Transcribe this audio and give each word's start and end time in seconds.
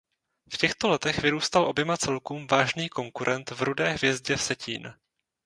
V 0.53 0.57
těchto 0.57 0.89
letech 0.89 1.19
vyrůstal 1.21 1.65
oběma 1.65 1.97
celkům 1.97 2.47
vážný 2.47 2.89
konkurent 2.89 3.51
v 3.51 3.61
Rudé 3.61 3.89
hvězdě 3.89 4.35
Vsetín. 4.35 4.93